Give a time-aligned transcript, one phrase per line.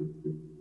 [0.00, 0.59] Thank you.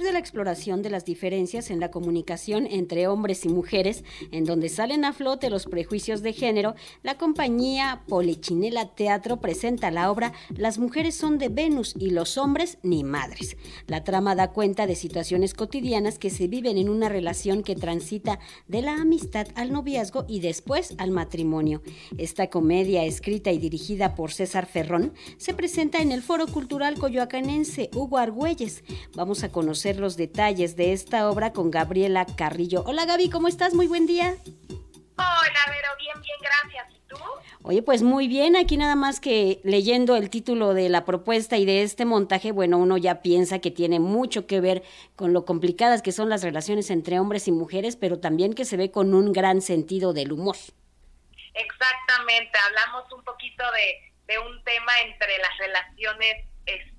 [0.00, 4.70] De la exploración de las diferencias en la comunicación entre hombres y mujeres, en donde
[4.70, 10.78] salen a flote los prejuicios de género, la compañía Polichinela Teatro presenta la obra Las
[10.78, 13.58] mujeres son de Venus y los hombres ni madres.
[13.86, 18.38] La trama da cuenta de situaciones cotidianas que se viven en una relación que transita
[18.68, 21.82] de la amistad al noviazgo y después al matrimonio.
[22.16, 27.90] Esta comedia, escrita y dirigida por César Ferrón, se presenta en el Foro Cultural Coyoacanense
[27.94, 28.84] Hugo Argüelles.
[29.14, 32.84] Vamos a conocer los detalles de esta obra con Gabriela Carrillo.
[32.86, 33.74] Hola Gaby, ¿cómo estás?
[33.74, 34.36] Muy buen día.
[35.16, 36.86] Hola, Vero, bien, bien, gracias.
[36.96, 37.16] ¿Y tú?
[37.64, 41.64] Oye, pues muy bien, aquí nada más que leyendo el título de la propuesta y
[41.64, 44.84] de este montaje, bueno, uno ya piensa que tiene mucho que ver
[45.16, 48.76] con lo complicadas que son las relaciones entre hombres y mujeres, pero también que se
[48.76, 50.56] ve con un gran sentido del humor.
[51.54, 56.51] Exactamente, hablamos un poquito de, de un tema entre las relaciones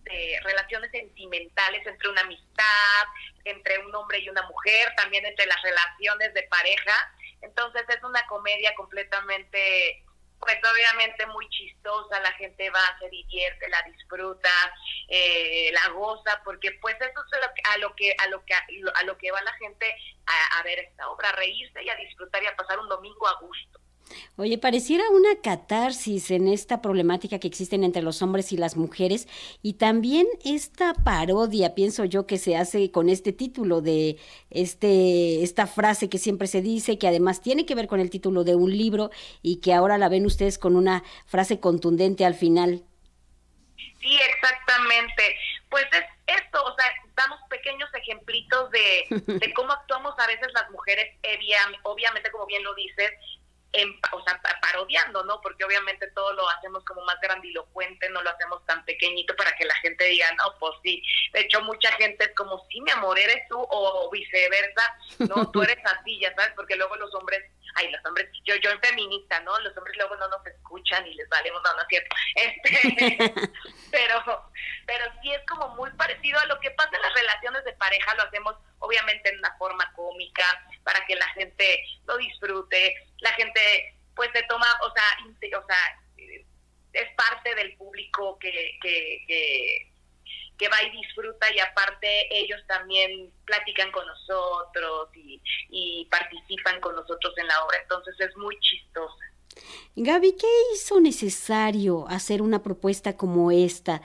[0.03, 3.03] este, relaciones sentimentales entre una amistad,
[3.45, 7.15] entre un hombre y una mujer, también entre las relaciones de pareja.
[7.41, 10.03] Entonces es una comedia completamente,
[10.39, 14.49] pues obviamente muy chistosa, la gente va, se divierte, la disfruta,
[15.09, 19.17] eh, la goza, porque pues eso es a lo que a lo que a lo
[19.17, 19.93] que va la gente
[20.25, 23.27] a, a ver esta obra, a reírse y a disfrutar y a pasar un domingo
[23.27, 23.79] a gusto.
[24.35, 29.27] Oye, pareciera una catarsis en esta problemática que existen entre los hombres y las mujeres
[29.61, 34.17] y también esta parodia, pienso yo, que se hace con este título de
[34.49, 38.43] este esta frase que siempre se dice, que además tiene que ver con el título
[38.43, 42.83] de un libro y que ahora la ven ustedes con una frase contundente al final.
[43.99, 45.35] Sí, exactamente.
[45.69, 49.05] Pues es esto, o sea, damos pequeños ejemplitos de,
[49.39, 51.07] de cómo actuamos a veces las mujeres,
[51.83, 53.11] obviamente, como bien lo dices,
[53.73, 55.41] en, o sea, parodiando, ¿no?
[55.41, 59.65] Porque obviamente todo lo hacemos como más grandilocuente, no lo hacemos tan pequeñito para que
[59.65, 61.03] la gente diga, no, pues sí.
[61.33, 65.63] De hecho, mucha gente es como, sí, mi amor, eres tú, o viceversa, no, tú
[65.63, 67.43] eres así, ya sabes, porque luego los hombres,
[67.75, 69.57] ay, los hombres, yo, yo en feminista, ¿no?
[69.59, 72.15] Los hombres luego no nos escuchan y les valemos, no, no es cierto.
[72.35, 73.33] Este,
[73.91, 74.49] pero,
[74.85, 78.13] pero sí es como muy parecido a lo que pasa en las relaciones de pareja,
[78.15, 80.43] lo hacemos obviamente en una forma cómica,
[80.83, 85.99] para que la gente lo disfrute, la gente pues se toma, o sea, o sea
[86.93, 88.51] es parte del público que,
[88.81, 89.91] que, que,
[90.57, 96.95] que, va y disfruta y aparte ellos también platican con nosotros y, y participan con
[96.95, 99.25] nosotros en la obra, entonces es muy chistosa.
[99.95, 104.01] Gaby, ¿qué hizo necesario hacer una propuesta como esta?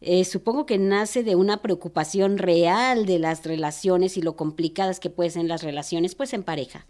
[0.00, 5.10] Eh, supongo que nace de una preocupación real de las relaciones y lo complicadas que
[5.10, 6.86] pueden ser las relaciones, pues en pareja.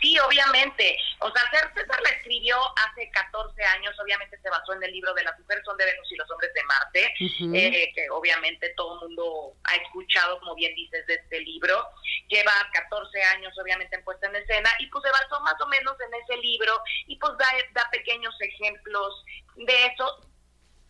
[0.00, 0.96] Sí, obviamente.
[1.20, 1.42] O sea,
[1.74, 5.64] César la escribió hace 14 años, obviamente se basó en el libro de las mujeres
[5.64, 7.14] son de Venus y los hombres de Marte,
[7.56, 11.88] eh, que obviamente todo el mundo ha escuchado, como bien dices, de este libro.
[12.28, 15.96] Lleva 14 años, obviamente, en puesta en escena, y pues se basó más o menos
[16.06, 19.24] en ese libro, y pues da, da pequeños ejemplos
[19.56, 20.33] de eso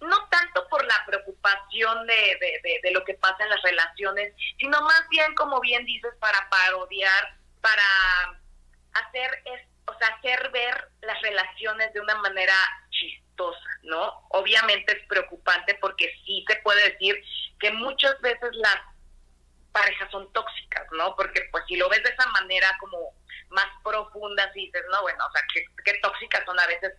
[0.05, 4.81] no tanto por la preocupación de, de, de, lo que pasa en las relaciones, sino
[4.83, 7.83] más bien, como bien dices, para parodiar, para
[8.95, 12.55] hacer, es, o sea, hacer ver las relaciones de una manera
[12.91, 14.27] chistosa, ¿no?
[14.31, 17.23] Obviamente es preocupante porque sí se puede decir
[17.59, 18.81] que muchas veces las
[19.73, 21.17] parejas son tóxicas, ¿no?
[21.17, 22.99] Porque pues si lo ves de esa manera como
[23.49, 26.93] más profunda, y dices, no, bueno, o sea, qué, qué tóxicas son a veces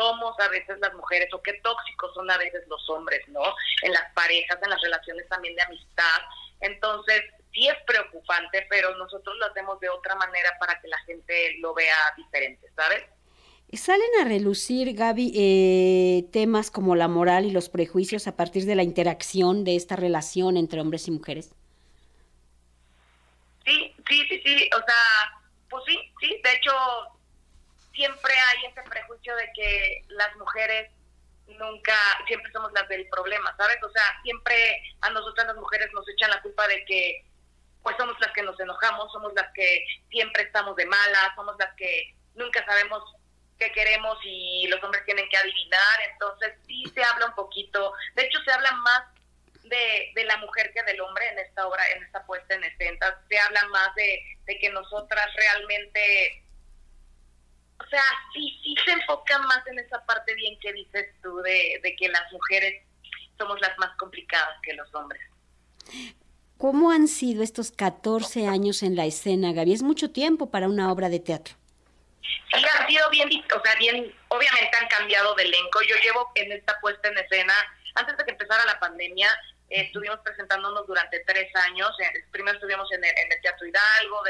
[0.00, 3.42] somos a veces las mujeres o qué tóxicos son a veces los hombres, ¿no?
[3.82, 6.20] En las parejas, en las relaciones también de amistad.
[6.60, 7.22] Entonces,
[7.52, 11.74] sí es preocupante, pero nosotros lo hacemos de otra manera para que la gente lo
[11.74, 13.02] vea diferente, ¿sabes?
[13.72, 18.74] ¿Salen a relucir, Gaby, eh, temas como la moral y los prejuicios a partir de
[18.74, 21.54] la interacción de esta relación entre hombres y mujeres?
[23.66, 26.72] Sí, sí, sí, sí, o sea, pues sí, sí, de hecho,
[28.00, 30.90] siempre hay ese prejuicio de que las mujeres
[31.48, 31.94] nunca,
[32.26, 33.76] siempre somos las del problema, ¿sabes?
[33.82, 34.54] O sea, siempre
[35.02, 37.26] a nosotras las mujeres nos echan la culpa de que
[37.82, 41.74] pues somos las que nos enojamos, somos las que siempre estamos de malas, somos las
[41.74, 43.02] que nunca sabemos
[43.58, 48.24] qué queremos y los hombres tienen que adivinar, entonces sí se habla un poquito, de
[48.24, 49.02] hecho se habla más
[49.64, 53.20] de, de la mujer que del hombre en esta obra, en esta puesta en escena,
[53.28, 56.44] se habla más de, de que nosotras realmente
[57.80, 61.80] o sea, sí, sí se enfoca más en esa parte bien que dices tú de,
[61.82, 62.82] de que las mujeres
[63.38, 65.20] somos las más complicadas que los hombres.
[66.58, 69.72] ¿Cómo han sido estos 14 años en la escena, Gaby?
[69.72, 71.54] Es mucho tiempo para una obra de teatro.
[72.20, 75.80] Sí, han sido bien, o sea, bien, obviamente han cambiado de elenco.
[75.88, 77.54] Yo llevo en esta puesta en escena,
[77.94, 79.28] antes de que empezara la pandemia,
[79.70, 81.90] eh, estuvimos presentándonos durante tres años.
[82.00, 84.22] Eh, primero estuvimos en el, Teatro Hidalgo,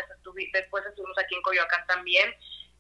[0.53, 2.33] después estuvimos aquí en Coyoacán también,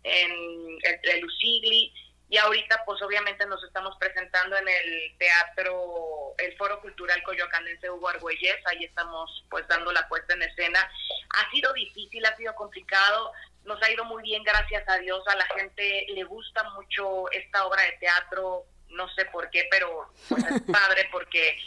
[0.02, 1.92] en el Lucigli,
[2.30, 8.08] y ahorita pues obviamente nos estamos presentando en el teatro, el Foro Cultural Coyoacanense Hugo
[8.08, 10.88] Argüelles, ahí estamos pues dando la puesta en escena.
[11.36, 13.32] Ha sido difícil, ha sido complicado,
[13.64, 17.66] nos ha ido muy bien, gracias a Dios, a la gente le gusta mucho esta
[17.66, 21.58] obra de teatro, no sé por qué, pero pues es padre porque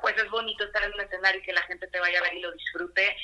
[0.00, 2.34] pues es bonito estar en un escenario y que la gente te vaya a ver
[2.34, 3.16] y lo disfrute.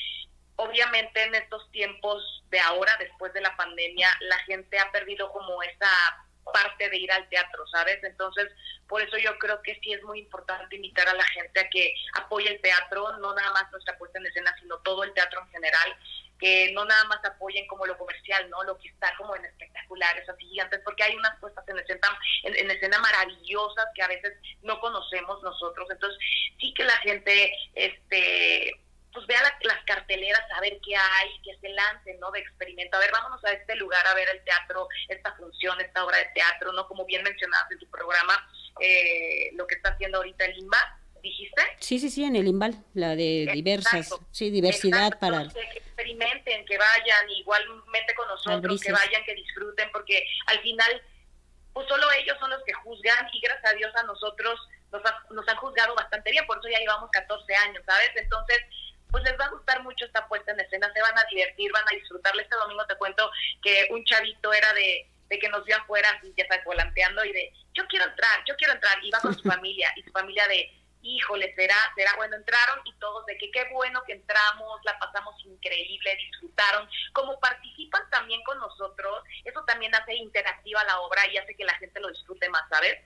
[0.56, 5.62] Obviamente en estos tiempos de ahora, después de la pandemia, la gente ha perdido como
[5.62, 5.88] esa
[6.52, 8.02] parte de ir al teatro, ¿sabes?
[8.02, 8.48] Entonces,
[8.88, 11.94] por eso yo creo que sí es muy importante invitar a la gente a que
[12.14, 15.48] apoye el teatro, no nada más nuestra puesta en escena, sino todo el teatro en
[15.48, 15.96] general,
[16.38, 18.64] que no nada más apoyen como lo comercial, ¿no?
[18.64, 22.70] Lo que está como en espectaculares, así gigantes, porque hay unas puestas en escena, en,
[22.70, 25.88] escena maravillosas que a veces no conocemos nosotros.
[25.90, 26.18] Entonces,
[26.58, 28.74] sí que la gente, este
[29.26, 32.30] pues vea las carteleras, a ver qué hay, que se lancen, ¿no?
[32.30, 32.96] De experimento.
[32.96, 36.26] A ver, vámonos a este lugar a ver el teatro, esta función, esta obra de
[36.34, 36.86] teatro, ¿no?
[36.86, 38.48] Como bien mencionaste en tu programa,
[38.80, 41.62] eh, lo que está haciendo ahorita el IMBA, ¿dijiste?
[41.78, 45.48] Sí, sí, sí, en el IMBAL, la de diversas, sí, diversidad para...
[45.48, 51.02] Que experimenten, que vayan igualmente con nosotros, que vayan, que disfruten, porque al final,
[51.72, 54.58] pues solo ellos son los que juzgan y gracias a Dios a nosotros
[54.90, 58.10] nos, nos han juzgado bastante bien, por eso ya llevamos 14 años, ¿sabes?
[58.16, 58.58] Entonces,
[59.12, 61.86] pues les va a gustar mucho esta puesta en escena, se van a divertir, van
[61.86, 62.42] a disfrutarle.
[62.42, 63.30] Este domingo te cuento
[63.62, 67.52] que un chavito era de, que nos vio afuera, así ya está volanteando y de,
[67.74, 68.98] yo quiero entrar, yo quiero entrar.
[69.04, 70.70] Y va con su familia y su familia de,
[71.02, 75.34] híjole, será, será bueno, entraron y todos de que qué bueno que entramos, la pasamos
[75.44, 76.88] increíble, disfrutaron.
[77.12, 81.74] Como participan también con nosotros, eso también hace interactiva la obra y hace que la
[81.74, 82.98] gente lo disfrute más, ¿sabes?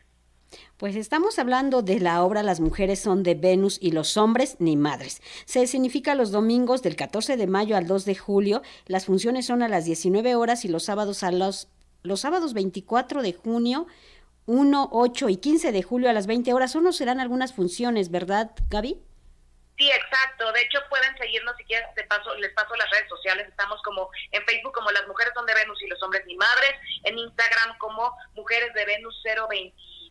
[0.76, 4.76] Pues estamos hablando de la obra Las mujeres son de Venus y los hombres ni
[4.76, 5.22] madres.
[5.44, 8.62] Se significa los domingos del 14 de mayo al 2 de julio.
[8.86, 11.68] Las funciones son a las 19 horas y los sábados a los
[12.06, 13.86] los sábados 24 de junio,
[14.46, 16.74] 1, 8 y 15 de julio a las 20 horas.
[16.76, 19.02] ¿O serán algunas funciones, verdad, Gaby?
[19.76, 20.50] Sí, exacto.
[20.52, 23.46] De hecho, pueden seguirnos si quieren, paso, les paso las redes sociales.
[23.48, 26.72] Estamos como en Facebook como Las Mujeres son de Venus y los Hombres ni Madres.
[27.04, 29.20] En Instagram como Mujeres de Venus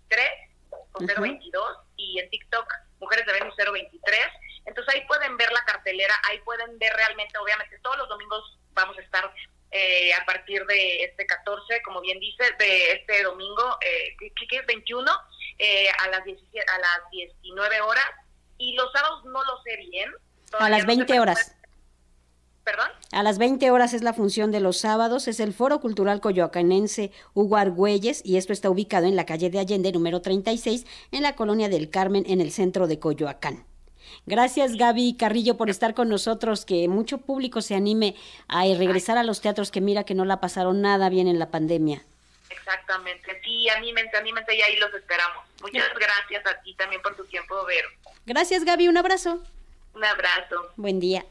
[0.09, 0.55] 020
[0.91, 4.19] con 022 y en TikTok Mujeres de Venus 023.
[4.65, 8.97] Entonces ahí pueden ver la cartelera, ahí pueden ver realmente, obviamente todos los domingos vamos
[8.97, 9.31] a estar
[9.71, 14.65] eh, a partir de este 14, como bien dice, de este domingo, eh, que, es
[14.65, 15.11] 21,
[15.59, 18.05] eh, a, las 17, a las 19 horas.
[18.57, 20.13] Y los sábados no lo sé bien.
[20.57, 21.55] A las 20 horas.
[22.63, 22.89] ¿Perdón?
[23.15, 27.13] A las 20 horas es la función de los sábados, es el Foro Cultural Coyoacanense
[27.33, 31.33] Hugo Argüelles y esto está ubicado en la calle de Allende número 36 en la
[31.33, 33.65] colonia del Carmen en el centro de Coyoacán.
[34.25, 38.17] Gracias Gaby Carrillo por estar con nosotros, que mucho público se anime
[38.49, 41.51] a regresar a los teatros que mira que no la pasaron nada bien en la
[41.51, 42.03] pandemia.
[42.49, 45.45] Exactamente, sí, anímense, anímense y ahí los esperamos.
[45.61, 47.87] Muchas gracias a ti también por tu tiempo, Vero.
[48.25, 49.41] Gracias Gaby, un abrazo.
[49.93, 50.73] Un abrazo.
[50.75, 51.25] Buen día.